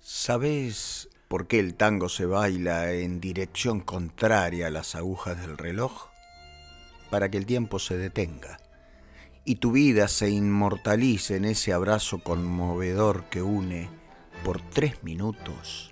¿Sabes 0.00 1.10
por 1.28 1.46
qué 1.46 1.58
el 1.58 1.74
tango 1.74 2.08
se 2.08 2.24
baila 2.24 2.92
en 2.92 3.20
dirección 3.20 3.80
contraria 3.80 4.68
a 4.68 4.70
las 4.70 4.94
agujas 4.94 5.38
del 5.42 5.58
reloj? 5.58 6.08
Para 7.10 7.30
que 7.30 7.36
el 7.36 7.44
tiempo 7.44 7.78
se 7.78 7.98
detenga 7.98 8.59
y 9.44 9.56
tu 9.56 9.72
vida 9.72 10.08
se 10.08 10.30
inmortalice 10.30 11.36
en 11.36 11.44
ese 11.44 11.72
abrazo 11.72 12.18
conmovedor 12.18 13.24
que 13.24 13.42
une 13.42 13.88
por 14.44 14.60
tres 14.60 15.02
minutos 15.02 15.90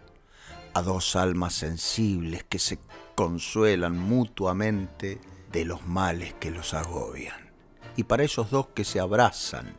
a 0.75 0.83
dos 0.83 1.17
almas 1.17 1.55
sensibles 1.55 2.45
que 2.45 2.59
se 2.59 2.79
consuelan 3.15 3.99
mutuamente 3.99 5.21
de 5.51 5.65
los 5.65 5.87
males 5.87 6.35
que 6.35 6.51
los 6.51 6.75
agobian. 6.75 7.51
Y 7.97 8.05
para 8.05 8.23
esos 8.23 8.51
dos 8.51 8.69
que 8.69 8.85
se 8.85 9.01
abrazan, 9.01 9.77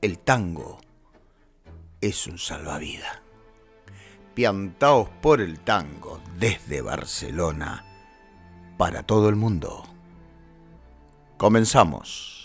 el 0.00 0.18
tango 0.18 0.78
es 2.00 2.26
un 2.26 2.38
salvavidas 2.38 3.28
piantaos 4.38 5.08
por 5.20 5.40
el 5.40 5.58
tango 5.58 6.20
desde 6.38 6.80
Barcelona 6.80 7.84
para 8.76 9.02
todo 9.02 9.28
el 9.28 9.34
mundo. 9.34 9.82
Comenzamos. 11.36 12.37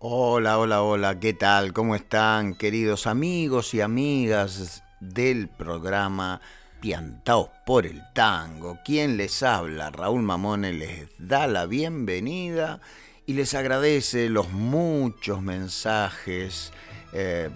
Hola, 0.00 0.58
hola, 0.60 0.82
hola, 0.82 1.18
¿qué 1.18 1.32
tal? 1.32 1.72
¿Cómo 1.72 1.96
están 1.96 2.54
queridos 2.54 3.08
amigos 3.08 3.74
y 3.74 3.80
amigas 3.80 4.84
del 5.00 5.48
programa 5.48 6.40
Piantaos 6.80 7.50
por 7.66 7.84
el 7.84 8.00
Tango? 8.14 8.78
¿Quién 8.84 9.16
les 9.16 9.42
habla? 9.42 9.90
Raúl 9.90 10.22
Mamone 10.22 10.72
les 10.72 11.08
da 11.18 11.48
la 11.48 11.66
bienvenida 11.66 12.80
y 13.26 13.32
les 13.32 13.54
agradece 13.54 14.28
los 14.28 14.52
muchos 14.52 15.42
mensajes 15.42 16.72
eh, 17.12 17.50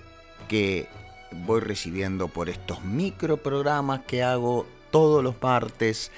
que 0.49 0.89
voy 1.47 1.61
recibiendo 1.61 2.27
por 2.27 2.49
estos 2.49 2.83
microprogramas 2.83 4.01
que 4.01 4.25
hago 4.25 4.67
todos 4.91 5.23
los 5.23 5.41
martes 5.41 6.11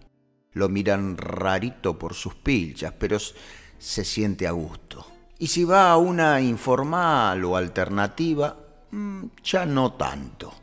lo 0.54 0.70
miran 0.70 1.18
rarito 1.18 1.98
por 1.98 2.14
sus 2.14 2.36
pilchas, 2.36 2.94
pero 2.98 3.18
se 3.20 4.04
siente 4.04 4.48
a 4.48 4.52
gusto. 4.52 5.06
Y 5.38 5.48
si 5.48 5.64
va 5.64 5.92
a 5.92 5.98
una 5.98 6.42
informal 6.42 7.46
o 7.46 7.56
alternativa, 7.56 8.58
mm, 8.92 9.26
ya 9.44 9.66
no 9.66 9.94
tanto. 9.94 10.54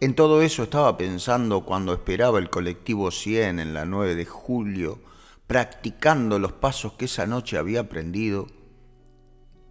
En 0.00 0.14
todo 0.14 0.42
eso 0.42 0.64
estaba 0.64 0.96
pensando 0.96 1.64
cuando 1.64 1.92
esperaba 1.92 2.38
el 2.38 2.50
colectivo 2.50 3.10
100 3.10 3.60
en 3.60 3.74
la 3.74 3.84
9 3.84 4.14
de 4.14 4.24
julio, 4.24 5.00
practicando 5.46 6.38
los 6.38 6.52
pasos 6.52 6.94
que 6.94 7.04
esa 7.04 7.26
noche 7.26 7.58
había 7.58 7.80
aprendido, 7.80 8.46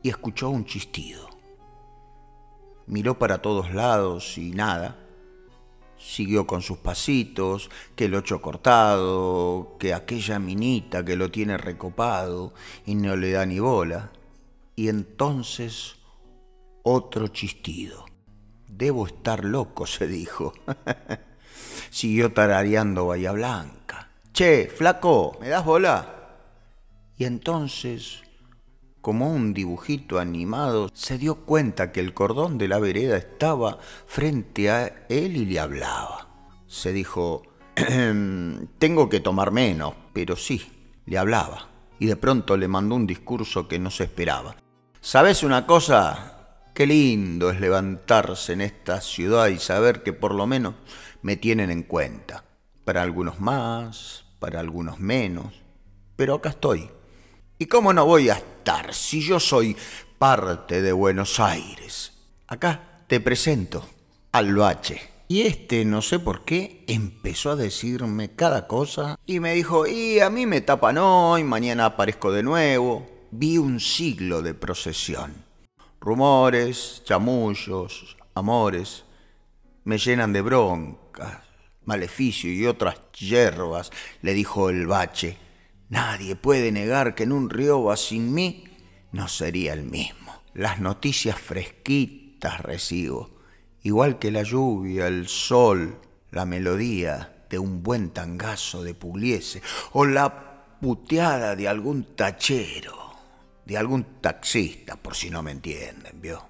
y 0.03 0.09
escuchó 0.09 0.50
un 0.50 0.66
chistido. 0.66 1.30
Miró 2.86 3.18
para 3.18 3.42
todos 3.42 3.74
lados 3.74 4.38
y 4.38 4.52
nada 4.52 4.98
siguió 6.01 6.47
con 6.47 6.62
sus 6.62 6.79
pasitos, 6.79 7.69
que 7.95 8.06
el 8.06 8.16
ocho 8.16 8.41
cortado, 8.41 9.78
que 9.79 9.94
aquella 9.94 10.39
minita 10.39 11.06
que 11.06 11.16
lo 11.16 11.29
tiene 11.29 11.57
recopado 11.57 12.53
y 12.85 12.95
no 12.95 13.16
le 13.16 13.31
da 13.31 13.45
ni 13.45 13.59
bola. 13.59 14.12
Y 14.75 14.89
entonces 14.89 15.95
otro 16.84 17.28
chistido. 17.28 18.06
Debo 18.67 19.06
estar 19.06 19.45
loco, 19.45 19.85
se 19.85 20.07
dijo. 20.07 20.53
Siguió 21.89 22.33
tarareando 22.33 23.07
Bahía 23.07 23.31
Blanca. 23.31 24.09
Che, 24.33 24.68
flaco, 24.68 25.38
¿me 25.39 25.50
das 25.50 25.66
bola? 25.66 26.18
Y 27.18 27.25
entonces 27.25 28.23
como 29.01 29.31
un 29.31 29.53
dibujito 29.53 30.19
animado, 30.19 30.89
se 30.94 31.17
dio 31.17 31.44
cuenta 31.45 31.91
que 31.91 32.00
el 32.00 32.13
cordón 32.13 32.57
de 32.57 32.67
la 32.67 32.79
vereda 32.79 33.17
estaba 33.17 33.79
frente 34.06 34.69
a 34.69 35.06
él 35.09 35.38
y 35.38 35.45
le 35.45 35.59
hablaba. 35.59 36.28
Se 36.67 36.94
dijo, 36.94 37.44
tengo 38.78 39.09
que 39.09 39.19
tomar 39.19 39.51
menos, 39.51 39.95
pero 40.13 40.35
sí, 40.35 40.62
le 41.06 41.17
hablaba. 41.17 41.67
Y 42.00 42.06
de 42.06 42.16
pronto 42.16 42.57
le 42.57 42.67
mandó 42.67 42.95
un 42.95 43.07
discurso 43.07 43.67
que 43.67 43.79
no 43.79 43.91
se 43.91 44.03
esperaba. 44.03 44.56
¿Sabes 45.01 45.44
una 45.44 45.65
cosa? 45.65 46.68
Qué 46.74 46.86
lindo 46.86 47.50
es 47.50 47.59
levantarse 47.59 48.54
en 48.54 48.62
esta 48.62 49.01
ciudad 49.01 49.47
y 49.47 49.57
saber 49.57 50.04
que 50.04 50.13
por 50.13 50.33
lo 50.33 50.47
menos 50.47 50.75
me 51.21 51.36
tienen 51.38 51.71
en 51.71 51.83
cuenta. 51.83 52.44
Para 52.86 53.01
algunos 53.01 53.39
más, 53.39 54.25
para 54.39 54.59
algunos 54.59 55.00
menos, 55.00 55.62
pero 56.15 56.36
acá 56.36 56.50
estoy 56.50 56.89
¿Y 57.62 57.68
cómo 57.68 57.94
no 57.94 58.08
voy 58.08 58.28
a 58.30 58.34
estar 58.34 58.92
si 58.92 59.22
yo 59.22 59.40
soy 59.40 59.78
parte 60.18 60.81
de 60.81 60.92
Buenos 60.92 61.40
Aires? 61.40 62.12
Acá 62.48 63.04
te 63.06 63.19
presento 63.19 63.88
al 64.31 64.56
bache. 64.56 65.00
Y 65.28 65.44
este, 65.44 65.86
no 65.86 66.02
sé 66.02 66.18
por 66.18 66.44
qué, 66.44 66.84
empezó 66.88 67.52
a 67.52 67.56
decirme 67.56 68.34
cada 68.34 68.66
cosa 68.66 69.16
y 69.28 69.40
me 69.40 69.54
dijo, 69.54 69.86
y 69.86 70.19
a 70.22 70.31
mí 70.31 70.48
me 70.48 70.62
tapan 70.62 70.98
hoy, 70.98 71.44
mañana 71.44 71.86
aparezco 71.86 72.31
de 72.31 72.42
nuevo. 72.42 73.08
Vi 73.30 73.60
un 73.60 73.80
siglo 73.80 74.42
de 74.42 74.56
procesión. 74.56 75.31
Rumores, 76.00 77.04
chamullos, 77.06 78.18
amores, 78.34 79.04
me 79.84 80.00
llenan 80.00 80.34
de 80.34 80.42
bronca, 80.42 81.44
maleficio 81.86 82.52
y 82.52 82.66
otras 82.66 82.96
hierbas, 83.19 83.92
le 84.24 84.34
dijo 84.34 84.72
el 84.72 84.88
bache 84.88 85.38
Nadie 85.92 86.38
puede 86.38 86.72
negar 86.72 87.16
que 87.16 87.24
en 87.24 87.34
un 87.34 87.50
río 87.50 87.84
va 87.84 87.98
sin 87.98 88.34
mí 88.34 88.64
no 89.12 89.28
sería 89.28 89.74
el 89.74 89.84
mismo. 89.84 90.42
Las 90.54 90.80
noticias 90.80 91.38
fresquitas 91.38 92.62
recibo, 92.62 93.30
igual 93.84 94.18
que 94.18 94.32
la 94.32 94.44
lluvia, 94.44 95.08
el 95.08 95.28
sol, 95.28 96.00
la 96.32 96.46
melodía 96.46 97.44
de 97.50 97.60
un 97.60 97.84
buen 97.84 98.12
tangazo 98.12 98.84
de 98.84 98.94
Pugliese 98.94 99.62
o 99.92 100.06
la 100.06 100.78
puteada 100.80 101.58
de 101.58 101.68
algún 101.68 102.16
tachero, 102.16 102.96
de 103.66 103.78
algún 103.78 104.22
taxista, 104.22 104.96
por 104.96 105.14
si 105.14 105.30
no 105.30 105.44
me 105.44 105.52
entienden, 105.52 106.22
¿vio? 106.22 106.48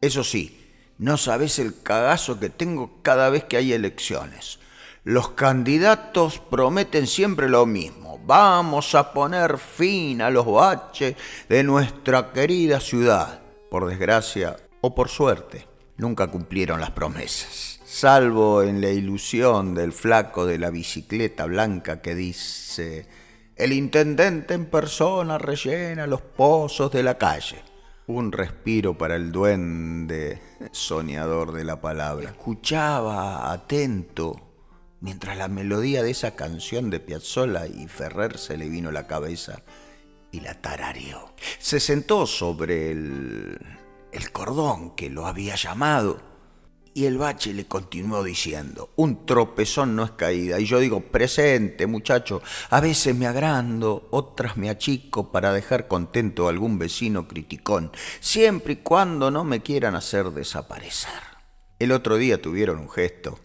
Eso 0.00 0.22
sí, 0.22 0.72
no 0.98 1.16
sabes 1.16 1.58
el 1.58 1.82
cagazo 1.82 2.38
que 2.38 2.48
tengo 2.48 3.02
cada 3.02 3.28
vez 3.28 3.42
que 3.42 3.56
hay 3.56 3.72
elecciones. 3.72 4.60
Los 5.02 5.30
candidatos 5.30 6.38
prometen 6.38 7.08
siempre 7.08 7.48
lo 7.48 7.66
mismo. 7.66 8.07
Vamos 8.28 8.94
a 8.94 9.10
poner 9.10 9.56
fin 9.56 10.20
a 10.20 10.28
los 10.28 10.44
baches 10.44 11.16
de 11.48 11.64
nuestra 11.64 12.30
querida 12.30 12.78
ciudad. 12.78 13.40
Por 13.70 13.86
desgracia 13.86 14.54
o 14.82 14.94
por 14.94 15.08
suerte, 15.08 15.66
nunca 15.96 16.26
cumplieron 16.26 16.78
las 16.78 16.90
promesas. 16.90 17.80
Salvo 17.86 18.62
en 18.62 18.82
la 18.82 18.90
ilusión 18.90 19.74
del 19.74 19.94
flaco 19.94 20.44
de 20.44 20.58
la 20.58 20.68
bicicleta 20.68 21.46
blanca 21.46 22.02
que 22.02 22.14
dice, 22.14 23.06
el 23.56 23.72
intendente 23.72 24.52
en 24.52 24.66
persona 24.66 25.38
rellena 25.38 26.06
los 26.06 26.20
pozos 26.20 26.92
de 26.92 27.02
la 27.02 27.16
calle. 27.16 27.62
Un 28.08 28.30
respiro 28.30 28.98
para 28.98 29.16
el 29.16 29.32
duende 29.32 30.38
soñador 30.70 31.52
de 31.52 31.64
la 31.64 31.80
palabra. 31.80 32.28
Escuchaba 32.28 33.50
atento 33.50 34.47
mientras 35.00 35.36
la 35.36 35.48
melodía 35.48 36.02
de 36.02 36.10
esa 36.10 36.34
canción 36.34 36.90
de 36.90 37.00
Piazzolla 37.00 37.66
y 37.66 37.86
Ferrer 37.88 38.38
se 38.38 38.56
le 38.56 38.68
vino 38.68 38.88
a 38.88 38.92
la 38.92 39.06
cabeza 39.06 39.62
y 40.30 40.40
la 40.40 40.60
tarareó. 40.60 41.34
Se 41.58 41.80
sentó 41.80 42.26
sobre 42.26 42.90
el, 42.90 43.58
el 44.12 44.32
cordón 44.32 44.94
que 44.94 45.10
lo 45.10 45.26
había 45.26 45.54
llamado 45.54 46.20
y 46.94 47.06
el 47.06 47.16
bache 47.16 47.54
le 47.54 47.66
continuó 47.66 48.24
diciendo, 48.24 48.90
un 48.96 49.24
tropezón 49.24 49.94
no 49.94 50.02
es 50.02 50.10
caída. 50.12 50.58
Y 50.58 50.64
yo 50.64 50.80
digo, 50.80 51.00
presente, 51.00 51.86
muchacho, 51.86 52.42
a 52.70 52.80
veces 52.80 53.14
me 53.14 53.28
agrando, 53.28 54.08
otras 54.10 54.56
me 54.56 54.68
achico 54.68 55.30
para 55.30 55.52
dejar 55.52 55.86
contento 55.86 56.46
a 56.46 56.50
algún 56.50 56.76
vecino 56.76 57.28
criticón, 57.28 57.92
siempre 58.18 58.72
y 58.72 58.76
cuando 58.76 59.30
no 59.30 59.44
me 59.44 59.62
quieran 59.62 59.94
hacer 59.94 60.30
desaparecer. 60.30 61.22
El 61.78 61.92
otro 61.92 62.16
día 62.16 62.42
tuvieron 62.42 62.80
un 62.80 62.90
gesto 62.90 63.38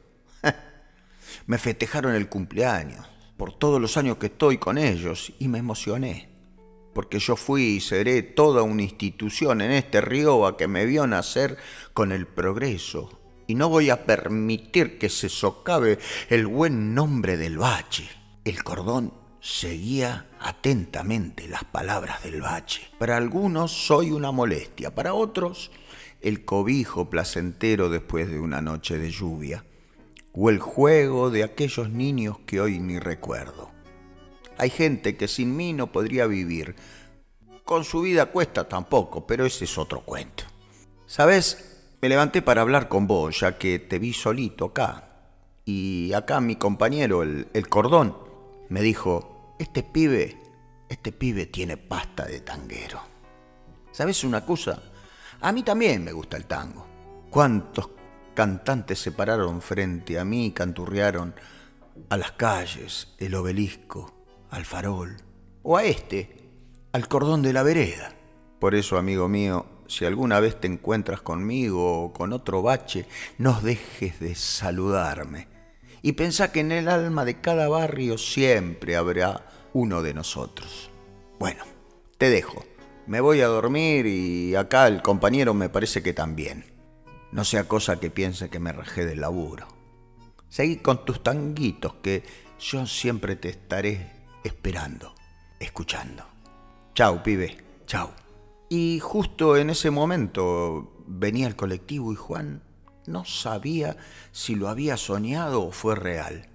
me 1.46 1.58
festejaron 1.58 2.16
el 2.16 2.30
cumpleaños 2.30 3.06
por 3.38 3.54
todos 3.54 3.82
los 3.82 3.98
años 3.98 4.18
que 4.18 4.28
estoy 4.28 4.58
con 4.58 4.78
ellos 4.78 5.34
y 5.40 5.48
me 5.48 5.60
emocioné, 5.60 6.30
porque 6.94 7.20
yo 7.20 7.36
fui 7.36 7.64
y 7.64 7.82
seré 7.82 8.22
toda 8.22 8.64
una 8.64 8.84
institución 8.84 9.62
en 9.62 9.72
este 9.72 10.02
río 10.02 10.46
a 10.46 10.58
que 10.58 10.68
me 10.68 10.86
vio 10.86 11.08
nacer 11.08 11.58
con 11.94 12.12
el 12.12 12.28
progreso 12.28 13.20
y 13.48 13.56
no 13.56 13.70
voy 13.70 13.90
a 13.90 14.06
permitir 14.06 14.98
que 14.98 15.10
se 15.10 15.30
socave 15.30 16.00
el 16.30 16.48
buen 16.48 16.94
nombre 16.94 17.36
del 17.36 17.58
bache. 17.58 18.10
El 18.46 18.64
cordón 18.64 19.14
seguía 19.42 20.30
atentamente 20.40 21.48
las 21.50 21.66
palabras 21.66 22.24
del 22.24 22.42
bache. 22.42 22.84
Para 22.98 23.18
algunos 23.18 23.72
soy 23.72 24.12
una 24.12 24.32
molestia, 24.32 24.96
para 24.96 25.14
otros 25.14 25.72
el 26.22 26.46
cobijo 26.46 27.10
placentero 27.10 27.90
después 27.90 28.30
de 28.30 28.40
una 28.40 28.62
noche 28.62 28.98
de 28.98 29.12
lluvia 29.12 29.66
o 30.34 30.50
el 30.50 30.60
juego 30.60 31.30
de 31.30 31.44
aquellos 31.44 31.90
niños 31.90 32.40
que 32.46 32.60
hoy 32.60 32.80
ni 32.80 33.00
recuerdo. 33.00 33.72
Hay 34.58 34.70
gente 34.70 35.16
que 35.16 35.28
sin 35.28 35.56
mí 35.56 35.74
no 35.74 35.92
podría 35.92 36.28
vivir. 36.28 36.76
Con 37.64 37.84
su 37.84 38.02
vida 38.02 38.28
cuesta 38.28 38.68
tampoco, 38.68 39.26
pero 39.26 39.46
ese 39.46 39.66
es 39.66 39.78
otro 39.78 40.02
cuento. 40.02 40.44
¿Sabes? 41.06 41.96
Me 42.02 42.10
levanté 42.10 42.42
para 42.42 42.62
hablar 42.62 42.90
con 42.90 43.08
vos, 43.08 43.40
ya 43.40 43.58
que 43.58 43.80
te 43.80 44.00
vi 44.00 44.14
solito 44.14 44.66
acá. 44.66 45.10
Y 45.66 46.12
acá 46.14 46.42
mi 46.42 46.56
compañero, 46.56 47.24
el, 47.24 47.48
el 47.54 47.70
cordón, 47.70 48.18
me 48.70 48.82
dijo, 48.82 49.56
este 49.60 49.84
pibe, 49.84 50.38
este 50.90 51.12
pibe 51.12 51.46
tiene 51.46 51.78
pasta 51.78 52.26
de 52.26 52.42
tanguero. 52.42 53.00
¿Sabes 53.92 54.24
una 54.24 54.46
cosa? 54.46 54.82
A 55.40 55.52
mí 55.52 55.64
también 55.64 56.04
me 56.04 56.12
gusta 56.12 56.36
el 56.36 56.46
tango. 56.46 56.86
¿Cuántos 57.30 57.88
cantantes 58.34 59.00
se 59.00 59.12
pararon 59.12 59.62
frente 59.62 60.20
a 60.20 60.26
mí 60.26 60.48
y 60.48 60.52
canturrearon 60.52 61.36
a 62.10 62.18
las 62.18 62.32
calles, 62.34 63.14
el 63.18 63.36
obelisco, 63.36 64.14
al 64.50 64.66
farol, 64.66 65.18
o 65.62 65.78
a 65.78 65.84
este, 65.84 66.50
al 66.92 67.08
cordón 67.08 67.42
de 67.42 67.54
la 67.54 67.64
vereda. 67.64 68.14
Por 68.60 68.76
eso, 68.76 68.98
amigo 68.98 69.28
mío, 69.28 69.66
si 69.88 70.06
alguna 70.06 70.40
vez 70.40 70.60
te 70.60 70.68
encuentras 70.68 71.22
conmigo 71.22 72.04
o 72.04 72.14
con 72.14 72.34
otro 72.34 72.62
bache, 72.62 73.06
no 73.38 73.60
dejes 73.62 74.20
de 74.20 74.36
saludarme. 74.36 75.48
Y 76.02 76.14
pensá 76.14 76.52
que 76.52 76.62
en 76.62 76.72
el 76.72 76.90
alma 76.90 77.26
de 77.26 77.40
cada 77.40 77.68
barrio 77.70 78.18
siempre 78.18 78.96
habrá 78.96 79.46
uno 79.74 80.02
de 80.02 80.14
nosotros. 80.14 80.90
Bueno, 81.40 81.64
te 82.18 82.30
dejo. 82.30 82.66
Me 83.06 83.22
voy 83.22 83.42
a 83.42 83.48
dormir 83.48 84.06
y 84.06 84.56
acá 84.56 84.88
el 84.88 85.02
compañero 85.02 85.54
me 85.54 85.70
parece 85.70 86.02
que 86.02 86.14
también. 86.14 86.73
No 87.34 87.44
sea 87.44 87.68
cosa 87.68 88.00
que 88.00 88.12
piense 88.12 88.52
que 88.52 88.60
me 88.60 88.72
rajé 88.72 89.08
del 89.08 89.22
laburo. 89.22 89.68
Seguí 90.50 90.78
con 90.78 91.04
tus 91.04 91.24
tanguitos 91.24 91.96
que 91.96 92.24
yo 92.60 92.86
siempre 92.86 93.36
te 93.36 93.50
estaré 93.50 94.12
esperando, 94.44 95.16
escuchando. 95.60 96.24
Chau, 96.94 97.24
pibe, 97.24 97.58
chau. 97.88 98.12
Y 98.70 99.00
justo 99.00 99.58
en 99.58 99.72
ese 99.72 99.90
momento 99.90 100.94
venía 101.08 101.48
el 101.48 101.56
colectivo 101.56 102.14
y 102.14 102.16
Juan 102.16 102.62
no 103.08 103.26
sabía 103.26 103.98
si 104.32 104.54
lo 104.54 104.70
había 104.70 104.96
soñado 104.96 105.64
o 105.64 105.72
fue 105.72 105.96
real. 105.96 106.50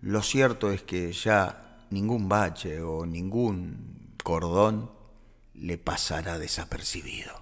Lo 0.00 0.20
cierto 0.20 0.72
es 0.72 0.82
que 0.82 1.12
ya 1.12 1.86
ningún 1.90 2.28
bache 2.28 2.82
o 2.82 3.06
ningún 3.06 4.16
cordón 4.24 4.90
le 5.54 5.78
pasará 5.78 6.40
desapercibido. 6.40 7.40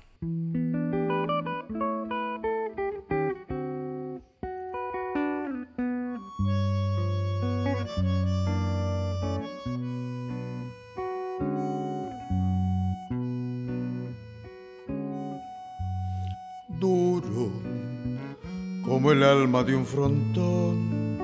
Alma 19.23 19.63
de 19.63 19.75
un 19.75 19.87
frontón. 19.87 21.19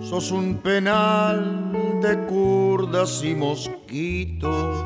Sos 0.00 0.30
un 0.30 0.56
penal 0.56 1.72
de 2.02 2.18
curdas 2.26 3.22
y 3.24 3.34
mosquitos, 3.34 4.84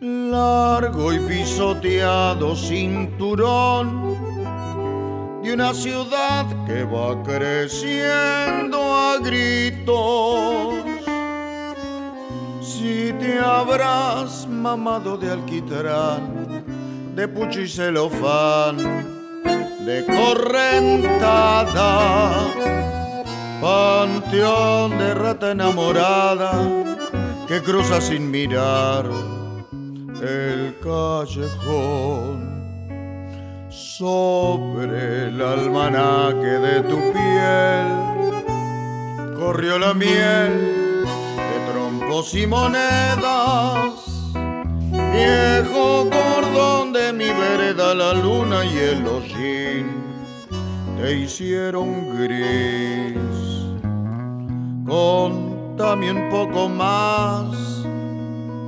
largo 0.00 1.12
y 1.12 1.18
pisoteado 1.20 2.54
cinturón 2.54 4.16
de 5.42 5.54
una 5.54 5.72
ciudad 5.72 6.46
que 6.66 6.84
va 6.84 7.22
creciendo 7.22 8.78
a 8.78 9.18
gritos. 9.18 10.74
Si 12.60 13.12
te 13.18 13.38
habrás 13.38 14.46
mamado 14.46 15.16
de 15.16 15.30
alquitrán, 15.30 16.64
de 17.14 17.26
pucho 17.26 17.60
y 17.60 17.68
celofán, 17.68 19.19
de 19.86 20.04
correntada, 20.04 21.90
panteón 23.60 24.98
de 24.98 25.14
rata 25.14 25.52
enamorada 25.52 26.52
que 27.48 27.62
cruza 27.62 28.00
sin 28.00 28.30
mirar 28.30 29.06
el 30.22 30.76
callejón. 30.82 32.50
Sobre 33.68 35.28
el 35.28 35.40
almanaque 35.42 36.54
de 36.66 36.82
tu 36.82 36.96
piel 37.12 37.86
corrió 39.38 39.78
la 39.78 39.92
miel 39.92 41.04
de 41.36 41.72
trompos 41.72 42.34
y 42.34 42.46
monedas 42.46 44.10
Viejo 45.12 46.08
cordón 46.50 46.92
de 46.92 47.12
mi 47.12 47.26
vereda, 47.26 47.94
la 47.94 48.12
luna 48.12 48.64
y 48.64 48.76
el 48.78 49.06
hollín 49.06 49.86
te 51.00 51.18
hicieron 51.18 52.16
gris. 52.16 53.16
Contame 54.86 56.10
un 56.10 56.28
poco 56.28 56.68
más 56.68 57.46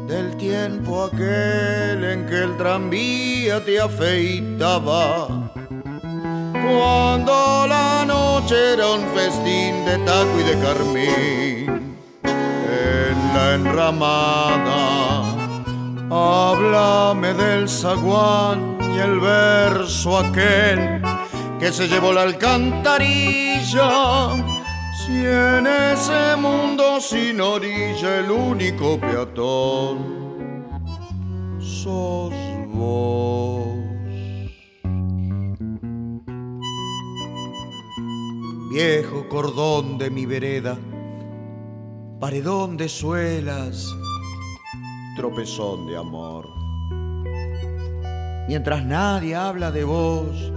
del 0.06 0.36
tiempo 0.36 1.04
aquel 1.04 2.04
en 2.04 2.26
que 2.26 2.44
el 2.44 2.56
tranvía 2.56 3.64
te 3.64 3.80
afeitaba. 3.80 5.50
Cuando 6.52 7.66
la 7.68 8.04
noche 8.06 8.74
era 8.74 8.92
un 8.92 9.04
festín 9.14 9.84
de 9.84 9.98
taco 9.98 10.40
y 10.40 10.44
de 10.44 10.58
carmín 10.60 11.96
en 12.24 13.34
la 13.34 13.54
enramada 13.54 15.31
Háblame 16.14 17.32
del 17.32 17.66
zaguán 17.70 18.76
y 18.94 18.98
el 18.98 19.18
verso 19.18 20.18
aquel 20.18 21.00
que 21.58 21.72
se 21.72 21.88
llevó 21.88 22.12
la 22.12 22.20
alcantarilla. 22.20 23.88
Si 24.94 25.12
en 25.24 25.66
ese 25.66 26.36
mundo 26.36 27.00
sin 27.00 27.40
orilla 27.40 28.18
el 28.18 28.30
único 28.30 29.00
peatón 29.00 29.96
sos 31.58 32.34
vos. 32.66 33.68
Viejo 38.70 39.30
cordón 39.30 39.96
de 39.96 40.10
mi 40.10 40.26
vereda, 40.26 40.76
paredón 42.20 42.76
de 42.76 42.90
suelas, 42.90 43.86
tropezón 45.16 45.86
de 45.86 45.96
amor. 45.96 46.48
Mientras 48.48 48.84
nadie 48.84 49.34
habla 49.34 49.70
de 49.70 49.84
vos, 49.84 50.52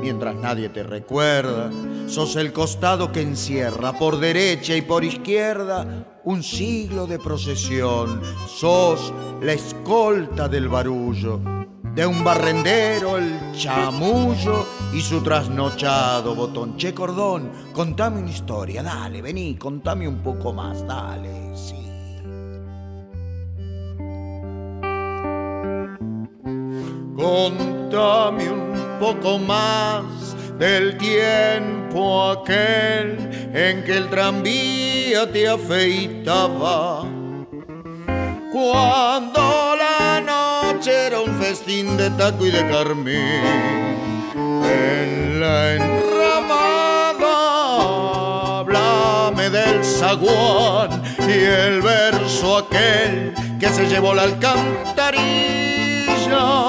mientras 0.00 0.36
nadie 0.36 0.68
te 0.68 0.82
recuerda, 0.82 1.70
sos 2.06 2.36
el 2.36 2.52
costado 2.52 3.12
que 3.12 3.20
encierra 3.20 3.92
por 3.92 4.18
derecha 4.18 4.74
y 4.74 4.82
por 4.82 5.04
izquierda 5.04 6.20
un 6.24 6.42
siglo 6.42 7.06
de 7.06 7.18
procesión, 7.18 8.22
sos 8.46 9.12
la 9.42 9.52
escolta 9.52 10.48
del 10.48 10.68
barullo, 10.68 11.40
de 11.94 12.06
un 12.06 12.22
barrendero 12.22 13.16
el 13.16 13.52
chamullo 13.52 14.66
y 14.92 15.00
su 15.00 15.22
trasnochado 15.22 16.34
botón. 16.34 16.76
Che 16.76 16.94
cordón, 16.94 17.50
contame 17.72 18.20
una 18.20 18.30
historia, 18.30 18.82
dale, 18.82 19.20
vení, 19.20 19.56
contame 19.56 20.06
un 20.06 20.18
poco 20.18 20.52
más, 20.52 20.86
dale, 20.86 21.56
sí. 21.56 21.87
Contame 27.18 28.48
un 28.48 28.96
poco 29.00 29.40
más 29.40 30.04
del 30.56 30.96
tiempo 30.98 32.30
aquel 32.30 33.50
en 33.52 33.82
que 33.82 33.96
el 33.96 34.08
tranvía 34.08 35.28
te 35.32 35.48
afeitaba. 35.48 37.02
Cuando 38.52 39.74
la 39.76 40.20
noche 40.20 41.08
era 41.08 41.18
un 41.18 41.34
festín 41.40 41.96
de 41.96 42.08
taco 42.10 42.46
y 42.46 42.52
de 42.52 42.64
carmín. 42.68 43.42
En 44.62 45.40
la 45.40 45.74
enramada, 45.74 47.30
háblame 48.60 49.50
del 49.50 49.84
zaguán 49.84 51.02
y 51.18 51.32
el 51.32 51.82
verso 51.82 52.58
aquel 52.58 53.34
que 53.58 53.68
se 53.70 53.88
llevó 53.88 54.14
la 54.14 54.22
alcantarilla 54.22 56.67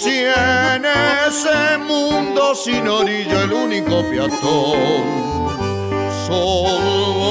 si 0.00 0.24
en 0.24 0.84
ese 0.86 1.76
mundo 1.86 2.54
sin 2.54 2.88
orilla 2.88 3.42
el 3.42 3.52
único 3.52 4.02
peatón 4.08 5.02
sos 6.26 7.30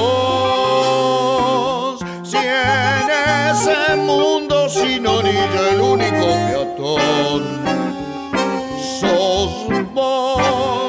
Si 2.22 2.36
en 2.36 3.10
ese 3.50 3.96
mundo 3.96 4.68
sin 4.68 5.04
orilla 5.04 5.70
el 5.72 5.80
único 5.80 6.26
peatón 6.46 7.42
sos 9.00 9.52
vos. 9.92 10.79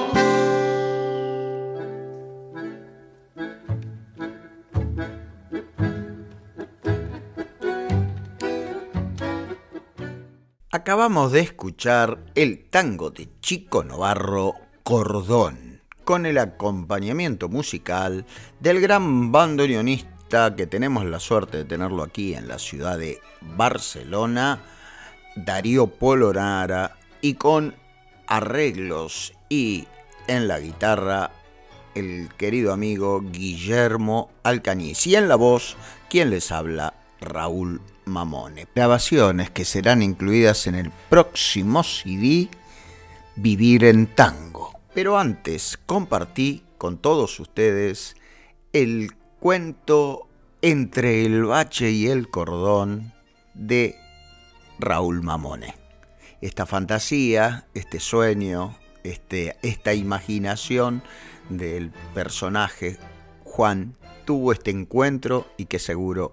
Acabamos 10.82 11.32
de 11.32 11.42
escuchar 11.42 12.18
el 12.34 12.66
tango 12.68 13.12
de 13.12 13.30
Chico 13.40 13.84
Novarro 13.84 14.56
Cordón, 14.82 15.80
con 16.04 16.26
el 16.26 16.40
acompañamiento 16.40 17.50
musical 17.50 18.26
del 18.60 18.82
gran 18.82 19.32
bandoneonista 19.32 20.56
que 20.56 20.66
tenemos 20.66 21.06
la 21.06 21.20
suerte 21.20 21.58
de 21.58 21.66
tenerlo 21.66 22.02
aquí 22.02 22.34
en 22.34 22.48
la 22.48 22.58
ciudad 22.58 22.98
de 22.98 23.22
Barcelona, 23.42 24.64
Darío 25.36 25.86
Polonara, 25.86 26.98
y 27.22 27.36
con 27.36 27.76
arreglos 28.26 29.34
y 29.50 29.88
en 30.26 30.48
la 30.48 30.60
guitarra 30.60 31.30
el 31.94 32.30
querido 32.38 32.74
amigo 32.74 33.22
Guillermo 33.22 34.32
Alcañiz. 34.42 35.06
Y 35.06 35.16
en 35.16 35.28
la 35.28 35.36
voz 35.36 35.78
quien 36.10 36.32
les 36.32 36.52
habla 36.52 36.96
Raúl 37.22 37.82
Mamone. 38.06 38.68
Grabaciones 38.76 39.52
que 39.52 39.64
serán 39.64 40.02
incluidas 40.02 40.68
en 40.68 40.76
el 40.76 40.92
próximo 41.10 41.84
CD 41.84 42.50
Vivir 43.36 43.86
en 43.86 44.08
Tango. 44.08 44.74
Pero 44.94 45.18
antes 45.18 45.80
compartí 45.86 46.64
con 46.78 46.98
todos 46.98 47.40
ustedes 47.40 48.16
el 48.74 49.14
cuento 49.40 50.28
Entre 50.62 51.26
el 51.26 51.46
bache 51.46 51.92
y 51.92 52.08
el 52.08 52.30
cordón 52.30 53.14
de 53.54 53.96
Raúl 54.80 55.22
Mamone. 55.22 55.76
Esta 56.42 56.66
fantasía, 56.66 57.68
este 57.74 58.00
sueño, 58.00 58.76
este, 59.04 59.58
esta 59.62 59.94
imaginación 59.94 61.04
del 61.50 61.92
personaje 62.14 62.98
Juan 63.44 63.96
tuvo 64.26 64.54
este 64.54 64.72
encuentro 64.72 65.48
y 65.58 65.66
que 65.66 65.80
seguro 65.80 66.32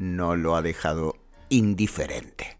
no 0.00 0.34
lo 0.34 0.56
ha 0.56 0.62
dejado 0.62 1.14
indiferente. 1.50 2.58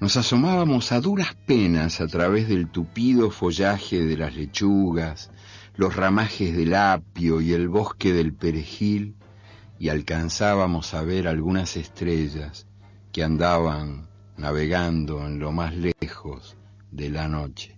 Nos 0.00 0.16
asomábamos 0.16 0.92
a 0.92 1.00
duras 1.00 1.34
penas 1.44 2.00
a 2.00 2.06
través 2.06 2.48
del 2.48 2.68
tupido 2.68 3.32
follaje 3.32 4.04
de 4.04 4.16
las 4.16 4.36
lechugas, 4.36 5.32
los 5.74 5.96
ramajes 5.96 6.56
del 6.56 6.74
apio 6.76 7.40
y 7.40 7.52
el 7.52 7.68
bosque 7.68 8.12
del 8.12 8.32
perejil, 8.32 9.16
y 9.80 9.88
alcanzábamos 9.88 10.94
a 10.94 11.02
ver 11.02 11.26
algunas 11.26 11.76
estrellas 11.76 12.68
que 13.10 13.24
andaban 13.24 14.08
navegando 14.36 15.26
en 15.26 15.40
lo 15.40 15.50
más 15.50 15.74
lejos 15.74 16.56
de 16.92 17.10
la 17.10 17.26
noche. 17.26 17.77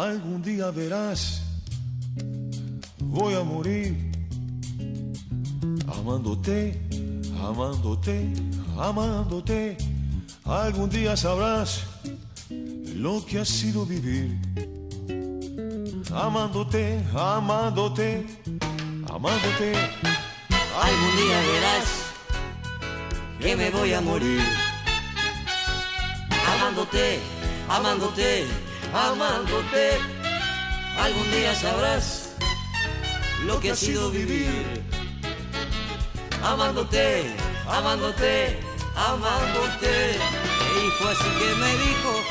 Algún 0.00 0.40
día 0.40 0.70
verás, 0.70 1.42
voy 3.00 3.34
a 3.34 3.42
morir 3.42 4.10
amándote, 5.94 6.80
amándote, 7.38 8.32
amándote. 8.78 9.76
Algún 10.44 10.88
día 10.88 11.14
sabrás 11.18 11.82
lo 12.48 13.22
que 13.26 13.40
ha 13.40 13.44
sido 13.44 13.84
vivir. 13.84 14.38
Amándote, 16.14 17.04
amándote, 17.14 18.26
amándote. 19.06 19.74
Algún 20.80 21.12
día 21.20 21.38
verás 21.52 21.88
que 23.38 23.54
me 23.54 23.70
voy 23.70 23.92
a 23.92 24.00
morir 24.00 24.40
amándote, 26.56 27.18
amándote 27.68 28.69
amándote. 28.94 29.98
Algún 30.98 31.30
día 31.30 31.54
sabrás 31.54 32.30
lo 33.46 33.60
que 33.60 33.70
ha 33.70 33.76
sido 33.76 34.10
vivir. 34.10 34.82
Amándote, 36.42 37.34
amándote, 37.68 38.60
amándote. 38.96 40.18
Y 40.76 40.90
fue 40.98 41.12
así 41.12 41.24
que 41.38 41.54
me 41.56 41.72
dijo, 41.72 42.22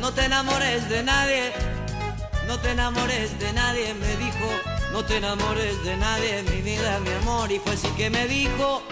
no 0.00 0.12
te 0.12 0.24
enamores 0.24 0.88
de 0.88 1.02
nadie, 1.02 1.52
no 2.46 2.58
te 2.58 2.70
enamores 2.70 3.38
de 3.38 3.52
nadie, 3.52 3.94
me 3.94 4.16
dijo, 4.16 4.48
no 4.92 5.04
te 5.04 5.16
enamores 5.16 5.82
de 5.84 5.96
nadie, 5.96 6.42
mi 6.42 6.60
vida, 6.62 6.98
mi 7.00 7.12
amor. 7.12 7.50
Y 7.50 7.58
fue 7.58 7.74
así 7.74 7.88
que 7.96 8.10
me 8.10 8.26
dijo, 8.26 8.82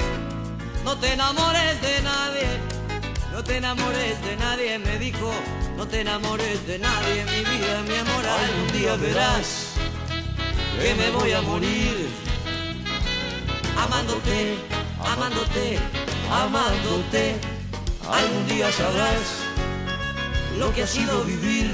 no 0.84 0.96
te 0.96 1.12
enamores 1.12 1.80
de 1.82 2.02
nadie, 2.02 2.48
no 3.32 3.42
te 3.42 3.56
enamores 3.56 4.22
de 4.24 4.36
nadie, 4.36 4.78
me 4.78 4.98
dijo, 4.98 5.32
no 5.80 5.88
te 5.88 6.02
enamores 6.02 6.66
de 6.66 6.78
nadie, 6.78 7.24
mi 7.24 7.40
vida, 7.50 7.82
mi 7.88 7.96
amor. 7.96 8.22
Algún 8.26 8.68
día 8.78 8.96
verás 8.96 9.72
que 10.78 10.94
me 10.94 11.10
voy 11.10 11.32
a 11.32 11.40
morir. 11.40 12.06
Amándote, 13.78 14.58
amándote, 15.12 15.78
amándote. 16.30 17.36
Algún 18.06 18.46
día 18.46 18.70
sabrás 18.70 19.24
lo 20.58 20.70
que 20.74 20.82
ha 20.82 20.86
sido 20.86 21.24
vivir. 21.24 21.72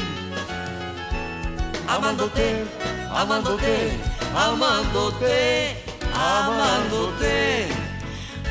Amándote, 1.88 2.64
amándote, 3.10 3.90
amándote, 4.36 5.82
amándote. 6.14 7.66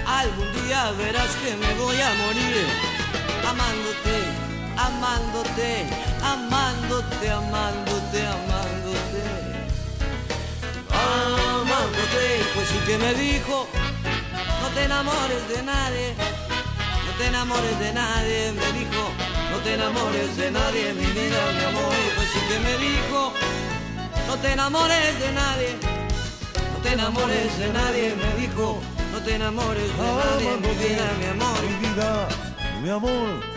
Algún 0.06 0.50
día 0.60 0.92
verás 0.98 1.32
que 1.38 1.56
me 1.56 1.74
voy 1.76 2.02
a 2.02 2.14
morir. 2.26 2.68
Amándote 3.48 4.45
amándote, 4.78 5.88
amándote, 6.24 7.32
amándote, 7.32 8.28
amándote. 8.28 9.22
Amándote, 10.92 12.44
pues 12.54 12.68
sí 12.70 12.78
que 12.86 12.98
me 12.98 13.14
dijo, 13.14 13.68
no 14.62 14.68
te 14.70 14.84
enamores 14.84 15.48
de 15.50 15.64
nadie, 15.64 16.16
no 17.06 17.12
te 17.18 17.28
enamores 17.28 17.80
de 17.80 17.94
nadie, 17.94 18.52
me 18.54 18.80
dijo, 18.80 19.12
no 19.52 19.58
te 19.60 19.74
enamores 19.74 20.38
de 20.38 20.52
nadie, 20.52 20.94
mi 20.94 21.06
vida, 21.06 21.52
mi 21.58 21.64
amor, 21.64 21.96
pues 22.16 22.30
sí 22.34 22.40
que 22.50 22.60
me 22.60 22.78
dijo, 22.78 23.34
no 24.28 24.36
te 24.38 24.52
enamores 24.52 25.20
de 25.20 25.32
nadie, 25.34 25.76
no 26.74 26.82
te 26.82 26.94
enamores 26.94 27.58
de 27.60 27.74
nadie, 27.74 28.16
me 28.16 28.42
dijo, 28.42 28.80
no 29.12 29.20
te 29.20 29.36
enamores 29.36 29.98
de 29.98 30.04
nadie, 30.04 30.58
mi 30.58 30.88
vida, 30.88 31.12
mi 31.20 31.26
amor. 31.26 31.62
Mi 31.62 31.88
vida, 31.88 32.28
mi 32.82 32.90
amor. 32.90 33.55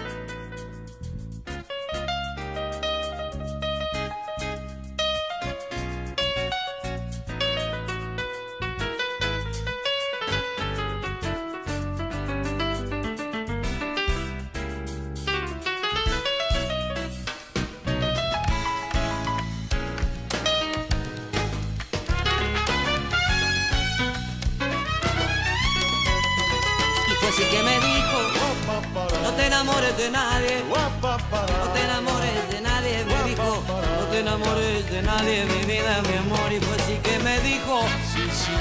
No 30.88 31.72
te 31.74 31.83
enamores 31.85 32.51
de 32.51 32.61
nadie, 32.61 33.05
me 33.05 33.29
dijo, 33.29 33.62
no 33.68 34.07
te 34.11 34.20
enamores 34.20 34.90
de 34.90 35.03
nadie, 35.03 35.44
mi 35.44 35.64
vida, 35.66 36.03
mi 36.09 36.16
amor, 36.16 36.53
y 36.53 36.61
fue 36.61 36.77
así 36.77 36.96
que 37.03 37.18
me 37.18 37.38
dijo, 37.40 37.83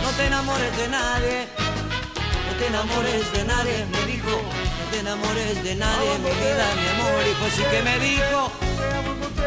no 0.03 0.09
te 0.17 0.25
enamores 0.25 0.77
de 0.77 0.87
nadie, 0.89 1.47
no 2.47 2.53
te 2.59 2.67
enamores 2.67 3.31
de 3.33 3.43
nadie, 3.45 3.85
me 3.91 4.11
dijo, 4.11 4.41
no 4.41 4.91
te 4.91 4.99
enamores 4.99 5.63
de 5.63 5.75
nadie, 5.75 6.17
mi 6.19 6.31
vida, 6.43 6.65
mi 6.75 6.87
amor, 6.95 7.23
y 7.31 7.33
fue 7.35 7.47
así 7.47 7.63
que 7.71 7.81
me 7.81 7.99
dijo, 7.99 8.51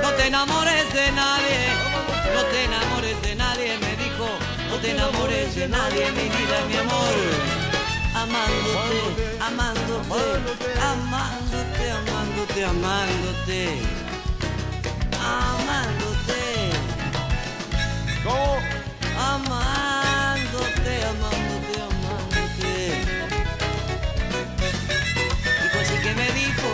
no 0.03 0.11
te 0.13 0.27
enamores 0.27 0.93
de 0.95 1.13
nadie, 1.13 1.61
no 2.35 2.43
te 2.45 2.65
enamores 2.65 3.23
de 3.23 3.35
nadie, 3.35 3.79
me 3.79 3.97
dijo, 3.97 4.27
no 4.71 4.77
te 4.77 4.91
enamores 4.93 5.55
de 5.55 5.69
nadie, 5.69 6.11
mi 6.13 6.29
vida, 6.29 6.57
mi 6.69 6.77
amor 6.79 7.60
amándote, 8.31 9.39
amándote, 9.41 10.71
amándote, 10.81 11.91
amándote, 11.91 12.65
amándote, 12.65 13.61
amándote. 15.19 16.43
¿Cómo? 18.25 18.59
Amándote, 19.19 20.93
amándote, 21.11 21.75
amándote. 21.91 22.73
Y 25.63 25.79
así 25.79 25.97
que 26.03 26.15
me 26.15 26.29
dijo, 26.33 26.69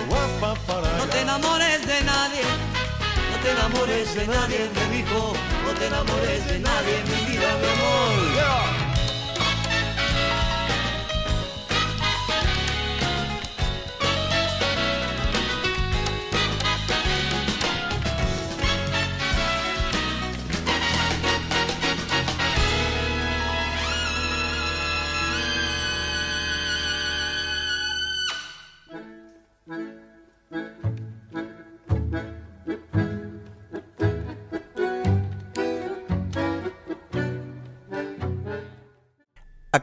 no 0.98 1.04
te 1.08 1.20
enamores 1.20 1.86
de 1.86 2.02
nadie, 2.02 2.42
no 3.30 3.36
te 3.42 3.50
enamores 3.50 4.14
de 4.14 4.26
nadie, 4.26 4.70
me 4.74 4.96
dijo, 4.96 5.32
no 5.64 5.72
te 5.72 5.86
enamores 5.86 6.46
de 6.48 6.58
nadie, 6.58 7.02
mi 7.04 7.32
vida, 7.32 7.56
mi 7.60 7.68
amor. 7.68 8.85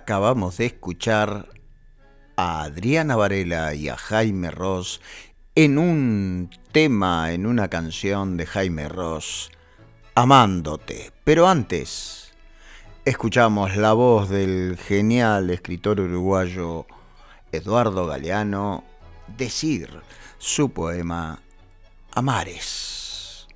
Acabamos 0.03 0.57
de 0.57 0.65
escuchar 0.65 1.47
a 2.35 2.63
Adriana 2.63 3.15
Varela 3.15 3.73
y 3.73 3.87
a 3.87 3.95
Jaime 3.95 4.51
Ross 4.51 4.99
en 5.55 5.77
un 5.77 6.49
tema, 6.73 7.31
en 7.31 7.45
una 7.45 7.69
canción 7.69 8.35
de 8.35 8.45
Jaime 8.45 8.89
Ross, 8.89 9.49
Amándote. 10.13 11.13
Pero 11.23 11.47
antes, 11.47 12.33
escuchamos 13.05 13.77
la 13.77 13.93
voz 13.93 14.27
del 14.27 14.77
genial 14.77 15.49
escritor 15.49 16.01
uruguayo 16.01 16.85
Eduardo 17.53 18.05
Galeano 18.05 18.83
decir 19.37 20.01
su 20.37 20.71
poema 20.71 21.39
Amares. 22.11 23.47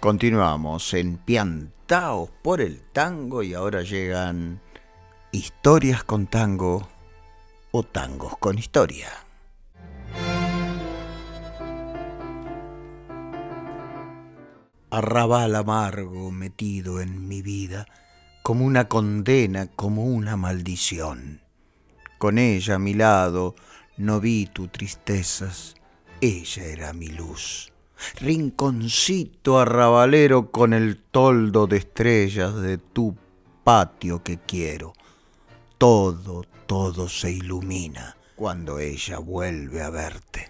Continuamos 0.00 0.94
en 0.94 1.18
Piantaos 1.18 2.30
por 2.42 2.62
el 2.62 2.80
tango 2.80 3.42
y 3.42 3.52
ahora 3.52 3.82
llegan 3.82 4.63
Historias 5.34 6.04
con 6.04 6.28
tango 6.28 6.88
o 7.72 7.82
tangos 7.82 8.38
con 8.38 8.56
historia. 8.56 9.08
arrabal 14.90 15.56
amargo 15.56 16.30
metido 16.30 17.00
en 17.00 17.26
mi 17.26 17.42
vida, 17.42 17.84
como 18.44 18.64
una 18.64 18.86
condena, 18.86 19.66
como 19.66 20.04
una 20.04 20.36
maldición. 20.36 21.40
Con 22.18 22.38
ella 22.38 22.76
a 22.76 22.78
mi 22.78 22.94
lado 22.94 23.56
no 23.96 24.20
vi 24.20 24.46
tu 24.46 24.68
tristezas, 24.68 25.74
ella 26.20 26.62
era 26.62 26.92
mi 26.92 27.08
luz. 27.08 27.72
Rinconcito 28.20 29.58
arrabalero 29.58 30.52
con 30.52 30.72
el 30.72 30.96
toldo 30.96 31.66
de 31.66 31.78
estrellas 31.78 32.54
de 32.54 32.78
tu 32.78 33.16
patio 33.64 34.22
que 34.22 34.38
quiero. 34.38 34.92
Todo, 35.78 36.44
todo 36.66 37.08
se 37.08 37.30
ilumina 37.32 38.16
cuando 38.36 38.78
ella 38.78 39.18
vuelve 39.18 39.82
a 39.82 39.90
verte. 39.90 40.48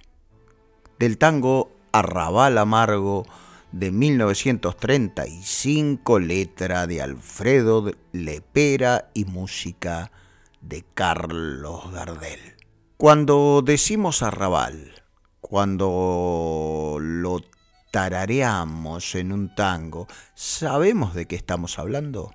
Del 0.99 1.17
tango 1.19 1.71
Arrabal 1.93 2.59
Amargo 2.59 3.25
de 3.73 3.91
1935, 3.91 6.19
letra 6.21 6.87
de 6.87 7.01
Alfredo 7.03 7.91
Lepera 8.13 9.11
y 9.15 9.25
música 9.25 10.13
de 10.61 10.85
Carlos 10.95 11.91
Gardel. 11.91 12.55
Cuando 12.97 13.61
decimos 13.65 14.23
arrabal, 14.23 15.03
cuando 15.41 16.99
lo 17.01 17.41
tarareamos 17.91 19.17
en 19.17 19.33
un 19.33 19.53
tango, 19.55 20.07
¿sabemos 20.35 21.15
de 21.15 21.27
qué 21.27 21.37
estamos 21.37 21.79
hablando? 21.79 22.33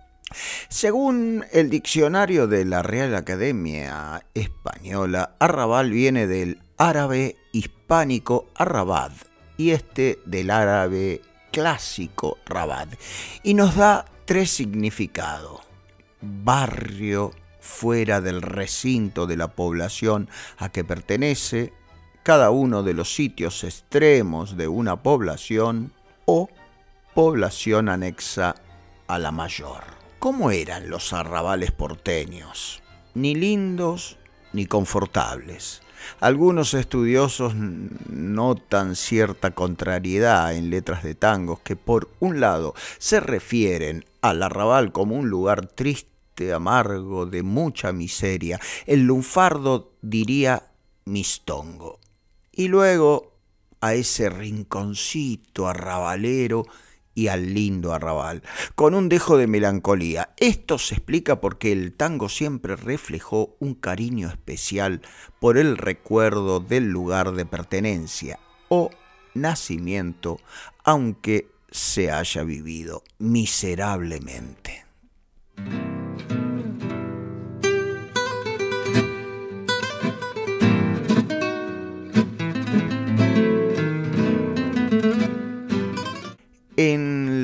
Según 0.68 1.46
el 1.52 1.70
diccionario 1.70 2.48
de 2.48 2.66
la 2.66 2.82
Real 2.84 3.16
Academia 3.16 4.26
Española, 4.34 5.36
arrabal 5.40 5.92
viene 5.92 6.28
del 6.28 6.62
árabe 6.78 7.36
hispánico 7.52 8.48
arrabad 8.56 9.12
y 9.58 9.72
este 9.72 10.20
del 10.26 10.52
árabe 10.52 11.22
clásico 11.52 12.38
rabad 12.46 12.88
y 13.44 13.54
nos 13.54 13.76
da 13.76 14.06
tres 14.26 14.52
significados. 14.52 15.62
Barrio 16.22 17.32
fuera 17.60 18.22
del 18.22 18.42
recinto 18.42 19.28
de 19.28 19.38
la 19.38 19.50
población 19.50 20.30
a 20.58 20.70
que 20.70 20.84
pertenece, 20.84 21.74
cada 22.24 22.52
uno 22.52 22.84
de 22.84 22.94
los 22.94 23.14
sitios 23.14 23.64
extremos 23.64 24.56
de 24.56 24.68
una 24.68 25.02
población 25.02 25.94
o 26.26 26.50
población 27.14 27.90
anexa 27.90 28.56
a 29.08 29.20
la 29.20 29.32
mayor. 29.32 29.99
¿Cómo 30.20 30.52
eran 30.52 30.90
los 30.90 31.14
arrabales 31.14 31.72
porteños? 31.72 32.84
Ni 33.14 33.36
lindos 33.36 34.18
ni 34.52 34.66
confortables. 34.66 35.82
Algunos 36.20 36.74
estudiosos 36.74 37.56
notan 37.56 38.98
cierta 38.98 39.52
contrariedad 39.52 40.54
en 40.54 40.72
letras 40.72 41.04
de 41.04 41.16
tangos 41.16 41.62
que 41.62 41.78
por 41.78 42.10
un 42.20 42.42
lado 42.42 42.74
se 42.98 43.22
refieren 43.22 44.04
al 44.20 44.44
arrabal 44.44 44.92
como 44.92 45.16
un 45.16 45.30
lugar 45.30 45.68
triste, 45.68 46.52
amargo, 46.52 47.26
de 47.26 47.42
mucha 47.42 47.94
miseria. 47.94 48.60
El 48.88 49.04
lunfardo 49.04 49.94
diría 50.02 50.64
mistongo. 51.06 51.98
Y 52.52 52.68
luego 52.68 53.38
a 53.80 53.94
ese 53.94 54.30
rinconcito 54.30 55.70
arrabalero 55.70 56.66
y 57.20 57.28
al 57.28 57.54
lindo 57.54 57.92
arrabal, 57.92 58.44
con 58.76 58.96
un 58.96 59.10
dejo 59.10 59.38
de 59.38 59.46
melancolía. 59.46 60.30
Esto 60.38 60.78
se 60.78 60.96
explica 60.96 61.42
porque 61.42 61.74
el 61.74 61.92
tango 61.94 62.30
siempre 62.30 62.78
reflejó 62.78 63.58
un 63.60 63.76
cariño 63.76 64.30
especial 64.30 65.02
por 65.42 65.58
el 65.58 65.76
recuerdo 65.76 66.62
del 66.62 66.86
lugar 66.86 67.34
de 67.34 67.46
pertenencia 67.46 68.40
o 68.70 68.90
nacimiento, 69.34 70.40
aunque 70.86 71.50
se 71.70 72.10
haya 72.10 72.44
vivido 72.44 73.04
miserablemente. 73.18 74.86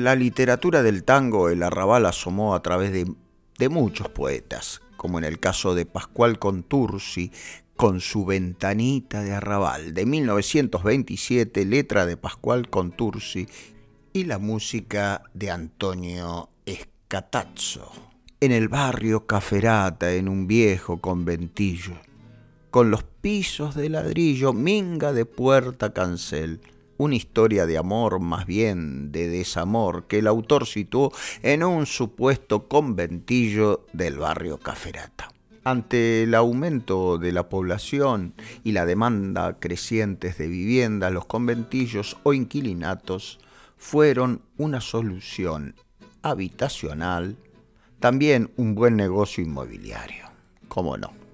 La 0.06 0.14
literatura 0.14 0.84
del 0.84 1.02
tango, 1.02 1.48
el 1.48 1.64
arrabal 1.64 2.06
asomó 2.06 2.54
a 2.54 2.62
través 2.62 2.92
de, 2.92 3.68
muchos 3.68 4.08
poetas, 4.08 4.80
como 4.96 5.18
en 5.18 5.24
el 5.24 5.40
caso 5.40 5.74
de 5.74 5.84
Pascual 5.84 6.38
Contursi, 6.38 7.32
con 7.74 7.98
su 8.00 8.24
ventanita 8.24 9.24
de 9.24 9.32
arrabal, 9.32 9.94
de 9.94 10.06
1927, 10.06 11.64
letra 11.64 12.06
de 12.06 12.16
Pascual 12.16 12.70
Contursi 12.70 13.48
y 14.12 14.26
la 14.26 14.38
música 14.38 15.24
de 15.34 15.50
Antonio 15.50 16.50
Escatazzo. 16.66 17.90
En 18.38 18.52
el 18.52 18.68
barrio 18.68 19.26
Caferata, 19.26 20.12
en 20.12 20.28
un 20.28 20.46
viejo 20.46 21.00
conventillo, 21.00 21.94
con 22.70 22.92
los 22.92 23.02
pisos 23.02 23.74
de 23.74 23.88
ladrillo, 23.88 24.52
minga 24.52 25.12
de 25.12 25.26
puerta 25.26 25.92
cancel, 25.92 26.60
una 26.98 27.14
historia 27.14 27.66
de 27.66 27.78
amor, 27.78 28.20
más 28.20 28.46
bien 28.46 29.12
de 29.12 29.28
desamor, 29.28 30.04
que 30.06 30.18
el 30.18 30.26
autor 30.26 30.66
situó 30.66 31.12
en 31.42 31.62
un 31.62 31.86
supuesto 31.86 32.68
conventillo 32.68 33.86
del 33.92 34.18
barrio 34.18 34.58
Caferata. 34.58 35.28
Ante 35.64 36.22
el 36.22 36.34
aumento 36.34 37.18
de 37.18 37.32
la 37.32 37.48
población 37.48 38.34
y 38.62 38.72
la 38.72 38.86
demanda 38.86 39.58
creciente 39.58 40.32
de 40.32 40.46
vivienda, 40.46 41.10
los 41.10 41.26
conventillos 41.26 42.16
o 42.22 42.32
inquilinatos 42.32 43.40
fueron 43.76 44.42
una 44.56 44.80
solución 44.80 45.74
habitacional, 46.22 47.36
también 47.98 48.50
un 48.56 48.74
buen 48.74 48.96
negocio 48.96 49.42
inmobiliario. 49.42 50.26
¿Cómo 50.68 50.96
no? 50.96 51.25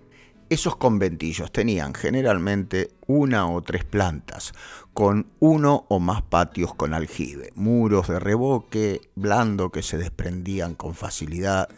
Esos 0.53 0.77
conventillos 0.77 1.51
tenían 1.51 1.95
generalmente 1.95 2.91
una 3.07 3.51
o 3.51 3.63
tres 3.63 3.87
plantas, 3.87 4.53
con 4.93 5.29
uno 5.41 5.87
o 5.89 5.99
más 5.99 6.21
patios 6.21 6.75
con 6.75 6.93
aljibe, 6.93 7.53
muros 7.55 8.09
de 8.09 8.21
reboque 8.21 9.01
blando 9.15 9.71
que 9.73 9.83
se 9.83 9.97
desprendían 9.97 10.75
con 10.75 10.95
facilidad. 10.95 11.71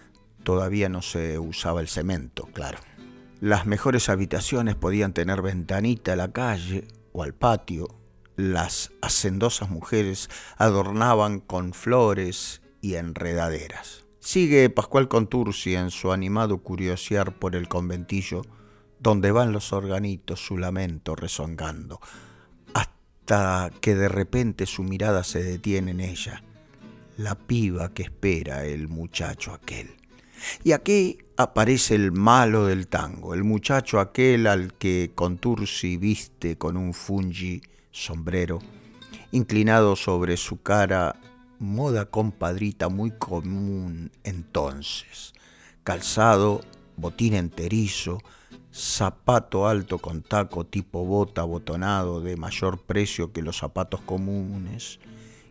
Todavía 0.43 0.89
no 0.89 1.03
se 1.03 1.39
usaba 1.39 1.83
el 1.83 1.87
cemento, 1.87 2.49
claro. 2.53 2.79
Las 3.41 3.65
mejores 3.65 4.09
habitaciones 4.09 4.75
podían 4.75 5.13
tener 5.13 5.41
ventanita 5.41 6.15
a 6.15 6.17
la 6.17 6.33
calle 6.33 6.89
o 7.13 7.23
al 7.23 7.33
patio. 7.33 7.87
Las 8.35 8.91
hacendosas 9.03 9.71
mujeres 9.71 10.29
adornaban 10.57 11.39
con 11.39 11.75
flores 11.75 12.61
y 12.81 12.97
enredaderas. 12.97 14.05
Sigue 14.19 14.69
Pascual 14.69 15.07
Contursi 15.07 15.77
en 15.77 15.93
su 15.93 16.11
animado 16.11 16.59
curiosear 16.59 17.39
por 17.39 17.55
el 17.55 17.69
conventillo 17.69 18.43
donde 19.05 19.33
van 19.33 19.53
los 19.53 19.75
organitos 19.75 20.41
su 20.41 20.57
lamento 20.57 21.15
rezongando, 21.15 22.01
hasta 22.73 23.71
que 23.83 23.95
de 23.95 24.09
repente 24.09 24.65
su 24.65 24.83
mirada 24.83 25.25
se 25.25 25.43
detiene 25.43 25.91
en 25.91 26.01
ella, 26.01 26.43
la 27.19 27.35
piba 27.35 27.93
que 27.93 28.05
espera 28.05 28.65
el 28.65 28.89
muchacho 28.89 29.53
aquel. 29.53 29.95
Y 30.65 30.73
aquí 30.73 31.19
aparece 31.37 31.95
el 31.97 32.13
malo 32.13 32.65
del 32.65 32.89
tango, 32.89 33.35
el 33.35 33.45
muchacho 33.45 34.01
aquel 34.01 34.47
al 34.47 34.73
que 34.73 35.13
Contursi 35.15 35.99
viste 35.99 36.57
con 36.57 36.79
un 36.79 36.95
fungi 36.95 37.61
sombrero, 37.91 38.59
inclinado 39.33 39.97
sobre 39.97 40.39
su 40.39 40.63
cara, 40.63 41.21
moda 41.59 42.07
compadrita 42.07 42.89
muy 42.89 43.11
común 43.11 44.11
entonces, 44.23 45.35
calzado, 45.83 46.63
botín 46.97 47.35
enterizo, 47.35 48.23
zapato 48.73 49.67
alto 49.67 49.99
con 49.99 50.23
taco 50.23 50.65
tipo 50.67 51.05
bota 51.05 51.43
botonado 51.45 52.21
de 52.21 52.37
mayor 52.37 52.81
precio 52.81 53.33
que 53.33 53.43
los 53.43 53.59
zapatos 53.59 54.01
comunes 54.01 54.99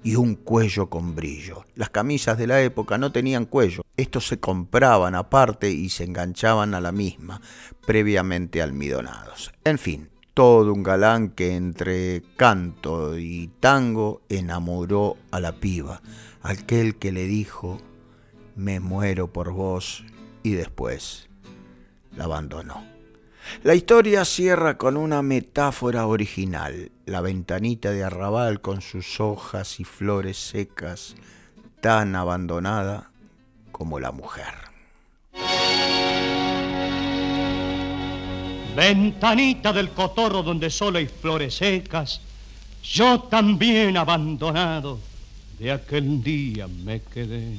y 0.04 0.16
un 0.16 0.36
cuello 0.36 0.90
con 0.90 1.16
brillo. 1.16 1.66
Las 1.76 1.90
camisas 1.90 2.38
de 2.38 2.48
la 2.48 2.62
época 2.62 2.98
no 2.98 3.12
tenían 3.12 3.46
cuello. 3.46 3.84
Estos 3.96 4.28
se 4.28 4.40
compraban 4.40 5.16
aparte 5.16 5.72
y 5.72 5.90
se 5.90 6.04
enganchaban 6.04 6.74
a 6.74 6.82
la 6.82 6.92
misma, 6.92 7.42
previamente 7.86 8.62
almidonados. 8.62 9.54
En 9.64 9.80
fin, 9.80 10.10
todo 10.34 10.74
un 10.74 10.84
galán 10.84 11.30
que 11.30 11.56
entre 11.56 12.24
canto 12.36 13.18
y 13.18 13.50
tango 13.60 14.22
enamoró 14.30 15.16
a 15.32 15.40
la 15.40 15.54
piba, 15.54 16.02
aquel 16.42 16.96
que 16.96 17.12
le 17.12 17.26
dijo, 17.26 17.80
me 18.56 18.80
muero 18.80 19.32
por 19.32 19.52
vos, 19.52 20.04
y 20.44 20.52
después 20.52 21.30
la 22.16 22.26
abandonó. 22.26 22.93
La 23.64 23.76
historia 23.76 24.26
cierra 24.26 24.78
con 24.78 24.98
una 24.98 25.22
metáfora 25.22 26.08
original, 26.08 26.92
la 27.06 27.22
ventanita 27.22 27.92
de 27.92 28.04
arrabal 28.04 28.62
con 28.62 28.82
sus 28.82 29.20
hojas 29.20 29.80
y 29.80 29.84
flores 29.84 30.38
secas, 30.38 31.16
tan 31.82 32.16
abandonada 32.16 33.10
como 33.72 34.00
la 34.00 34.12
mujer. 34.12 34.54
Ventanita 38.76 39.72
del 39.72 39.92
cotorro 39.92 40.42
donde 40.42 40.70
solo 40.70 40.98
hay 40.98 41.08
flores 41.08 41.56
secas, 41.56 42.22
yo 42.84 43.22
también 43.24 43.98
abandonado 43.98 45.00
de 45.60 45.72
aquel 45.72 46.24
día 46.24 46.68
me 46.68 47.02
quedé. 47.02 47.58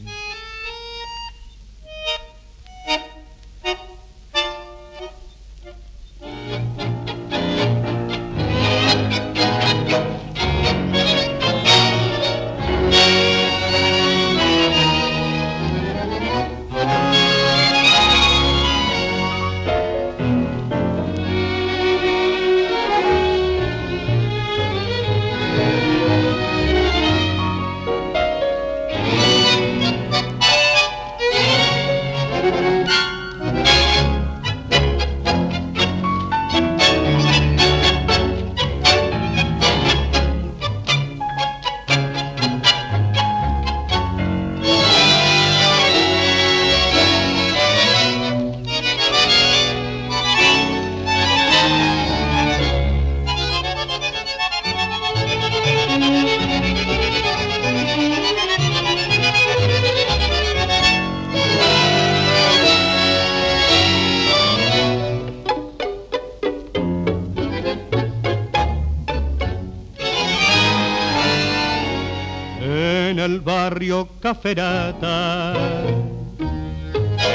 Caferata 74.24 75.52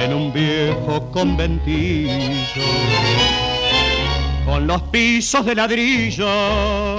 en 0.01 0.11
un 0.11 0.33
viejo 0.33 1.11
conventillo 1.11 2.63
con 4.43 4.65
los 4.65 4.81
pisos 4.93 5.45
de 5.45 5.53
ladrillo, 5.53 6.97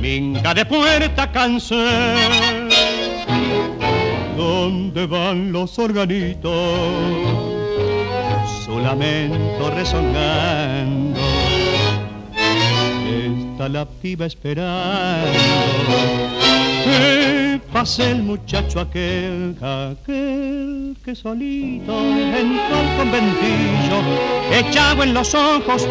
minga 0.00 0.54
de 0.54 0.64
puerta 0.64 1.32
cansé, 1.32 2.14
donde 4.36 5.06
van 5.06 5.50
los 5.50 5.76
organitos, 5.80 6.78
su 8.64 8.78
lamento 8.78 9.72
resonando, 9.74 11.20
está 13.10 13.68
la 13.68 13.84
piba 13.86 14.26
esperando 14.26 15.32
pase 17.58 18.10
el 18.10 18.22
muchacho 18.22 18.80
aquel, 18.80 19.56
aquel 19.60 20.96
que 21.04 21.14
solito 21.14 21.92
entró 22.00 22.76
al 22.76 22.96
conventillo, 22.96 23.98
echado 24.52 25.02
en 25.02 25.14
los 25.14 25.34
ojos 25.34 25.86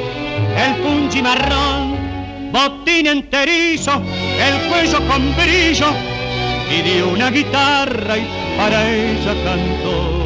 el 0.57 0.75
punchi 0.81 1.21
marrón, 1.21 1.95
botín 2.51 3.07
enterizo, 3.07 4.01
el 4.39 4.69
cuello 4.69 4.99
con 5.07 5.35
brillo, 5.35 5.87
y 6.69 6.81
dio 6.81 7.09
una 7.09 7.29
guitarra 7.29 8.17
y 8.17 8.27
para 8.57 8.89
ella 8.89 9.33
cantó. 9.43 10.21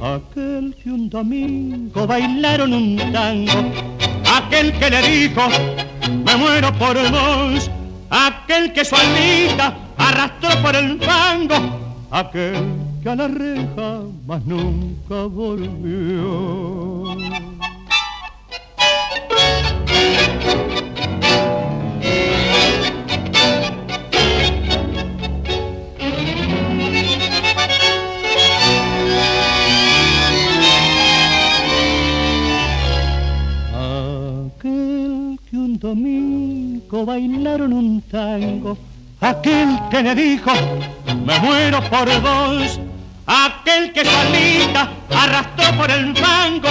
Aquel 0.00 0.74
que 0.82 0.90
un 0.90 1.10
domingo 1.10 2.06
bailaron 2.06 2.72
un 2.72 2.96
tango, 3.12 3.72
aquel 4.32 4.72
que 4.74 4.90
le 4.90 5.02
dijo, 5.02 5.42
me 6.24 6.36
muero 6.36 6.72
por 6.74 6.96
vos, 7.10 7.70
aquel 8.10 8.72
que 8.72 8.84
su 8.84 8.94
almita 8.94 9.87
arrastró 9.98 10.50
por 10.62 10.74
el 10.76 10.98
fango 11.00 11.56
aquel 12.10 12.64
que 13.02 13.08
a 13.10 13.16
la 13.16 13.28
reja 13.28 14.00
más 14.26 14.44
nunca 14.46 15.24
volvió. 15.24 17.12
Aquel 34.56 35.38
que 35.50 35.56
un 35.56 35.78
domingo 35.78 37.04
bailaron 37.04 37.72
un 37.72 38.00
tango 38.02 38.76
aquel 39.20 39.78
que 39.90 40.02
le 40.02 40.14
dijo, 40.14 40.50
me 41.24 41.38
muero 41.40 41.82
por 41.90 42.08
vos, 42.20 42.80
aquel 43.26 43.92
que 43.92 44.04
salita 44.04 44.92
arrastró 45.10 45.76
por 45.76 45.90
el 45.90 46.16
fango, 46.16 46.68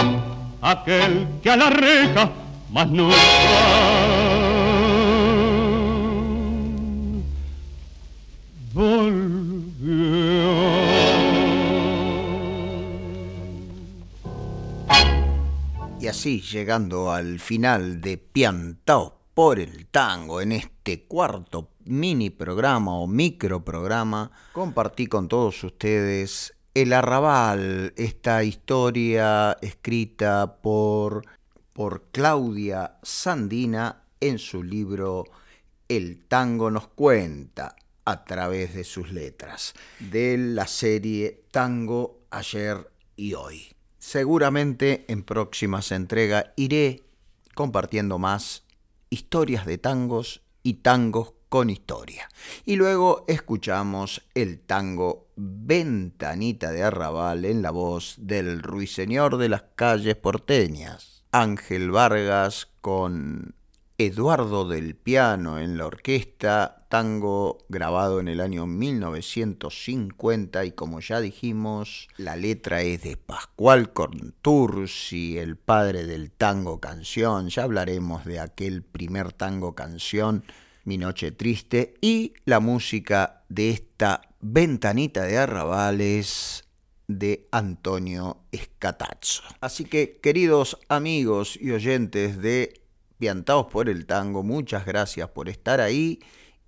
aquel 0.62 1.28
que 1.42 1.52
a 1.52 1.58
la 1.58 1.70
reja 1.70 2.30
más 2.72 2.88
nunca 2.90 3.16
volvió. 8.74 10.08
Y 16.00 16.08
así, 16.08 16.42
llegando 16.42 17.12
al 17.12 17.40
final 17.40 18.00
de 18.02 18.18
Piantao 18.18 19.18
por 19.34 19.60
el 19.60 19.88
tango 19.88 20.42
en 20.42 20.52
este 20.54 21.06
cuarto 21.06 21.70
mini 21.90 22.30
programa 22.30 23.00
o 23.00 23.08
micro 23.08 23.64
programa, 23.64 24.32
compartí 24.54 25.08
con 25.08 25.28
todos 25.28 25.64
ustedes 25.64 26.54
El 26.74 26.94
Arrabal, 26.94 27.94
esta 27.96 28.44
historia 28.44 29.58
escrita 29.62 30.58
por, 30.62 31.26
por 31.74 32.04
Claudia 32.12 32.98
Sandina 33.04 34.04
en 34.20 34.40
su 34.40 34.64
libro 34.64 35.26
El 35.88 36.26
tango 36.28 36.72
nos 36.72 36.88
cuenta 36.88 37.76
a 38.06 38.24
través 38.24 38.74
de 38.74 38.84
sus 38.84 39.12
letras, 39.12 39.74
de 40.00 40.38
la 40.38 40.68
serie 40.68 41.44
Tango 41.52 42.22
ayer 42.32 42.90
y 43.16 43.34
hoy. 43.34 43.74
Seguramente 43.98 45.04
en 45.10 45.24
próximas 45.24 45.92
entregas 45.92 46.46
iré 46.56 47.04
compartiendo 47.54 48.18
más 48.20 48.64
historias 49.10 49.66
de 49.66 49.78
tangos 49.78 50.42
y 50.64 50.76
tangos 50.76 51.34
con 51.50 51.70
historia. 51.70 52.30
Y 52.66 52.76
luego 52.76 53.26
escuchamos 53.28 54.24
el 54.34 54.60
tango 54.60 55.28
Ventanita 55.36 56.72
de 56.72 56.84
Arrabal 56.84 57.46
en 57.46 57.62
la 57.62 57.72
voz 57.72 58.16
del 58.18 58.62
ruiseñor 58.62 59.38
de 59.38 59.50
las 59.50 59.64
calles 59.76 60.16
porteñas, 60.16 61.24
Ángel 61.32 61.92
Vargas 61.92 62.68
con 62.82 63.56
Eduardo 64.00 64.68
del 64.68 64.96
Piano 64.96 65.58
en 65.60 65.78
la 65.78 65.88
orquesta, 65.88 66.86
tango 66.88 67.66
grabado 67.68 68.20
en 68.20 68.28
el 68.28 68.42
año 68.42 68.68
1950 68.68 70.66
y 70.66 70.72
como 70.72 71.00
ya 71.00 71.20
dijimos, 71.20 72.08
la 72.18 72.36
letra 72.36 72.82
es 72.82 73.02
de 73.02 73.18
Pascual 73.18 73.94
Contursi, 73.94 75.40
el 75.40 75.58
padre 75.58 76.06
del 76.06 76.30
tango 76.30 76.80
canción, 76.80 77.50
ya 77.50 77.64
hablaremos 77.64 78.24
de 78.26 78.40
aquel 78.40 78.84
primer 78.84 79.34
tango 79.34 79.74
canción 79.74 80.44
mi 80.88 80.98
Noche 80.98 81.34
Triste 81.34 81.96
y 82.00 82.34
la 82.46 82.62
música 82.62 83.44
de 83.50 83.72
esta 83.72 84.22
ventanita 84.40 85.24
de 85.24 85.38
arrabales 85.38 86.64
de 87.10 87.46
Antonio 87.52 88.38
Escatazzo. 88.54 89.44
Así 89.60 89.84
que, 89.84 90.22
queridos 90.24 90.80
amigos 90.88 91.60
y 91.60 91.72
oyentes 91.72 92.42
de 92.42 92.82
Piantaos 93.20 93.68
por 93.68 93.90
el 93.90 94.06
Tango, 94.06 94.44
muchas 94.44 94.86
gracias 94.86 95.28
por 95.28 95.50
estar 95.50 95.82
ahí 95.82 96.22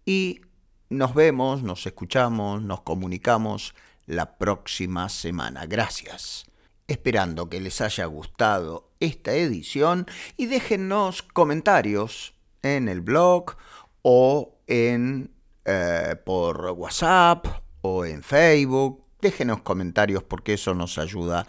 y 0.06 0.42
nos 0.90 1.14
vemos, 1.14 1.64
nos 1.64 1.86
escuchamos, 1.86 2.62
nos 2.62 2.82
comunicamos 2.82 3.74
la 4.06 4.38
próxima 4.38 5.08
semana. 5.08 5.66
Gracias. 5.66 6.46
Esperando 6.88 7.48
que 7.48 7.62
les 7.62 7.80
haya 7.80 8.06
gustado 8.08 8.92
esta 9.00 9.34
edición 9.34 10.08
y 10.36 10.48
déjennos 10.48 11.22
comentarios 11.22 12.34
en 12.62 12.90
el 12.90 13.02
blog 13.02 13.56
o 14.02 14.60
en, 14.68 15.32
eh, 15.66 16.16
por 16.26 16.72
WhatsApp 16.72 17.46
o 17.82 18.06
en 18.06 18.24
Facebook. 18.24 19.04
Déjenos 19.22 19.62
comentarios 19.62 20.24
porque 20.24 20.54
eso 20.54 20.74
nos 20.74 20.98
ayuda 20.98 21.46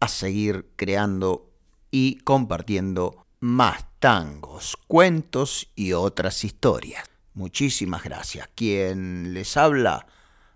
a 0.00 0.08
seguir 0.08 0.70
creando 0.76 1.50
y 1.90 2.16
compartiendo 2.18 3.26
más 3.40 3.86
tangos, 3.98 4.76
cuentos 4.86 5.70
y 5.74 5.92
otras 5.92 6.44
historias. 6.44 7.04
Muchísimas 7.34 8.04
gracias. 8.04 8.48
Quien 8.54 9.34
les 9.34 9.56
habla, 9.56 10.06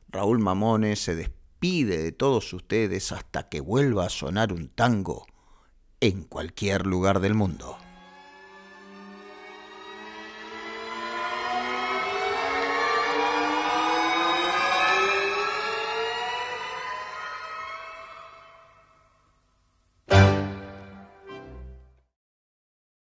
Raúl 0.09 0.39
Mamones, 0.39 1.01
se 1.01 1.15
despide 1.15 1.99
de 2.03 2.13
todos 2.13 2.53
ustedes 2.53 3.13
hasta 3.13 3.45
que 3.45 3.61
vuelva 3.61 4.07
a 4.07 4.11
sonar 4.11 4.53
un 4.53 4.69
tango 4.69 5.27
en 6.01 6.23
cualquier 6.23 6.87
lugar 6.87 7.21
del 7.21 7.35
mundo. 7.35 7.79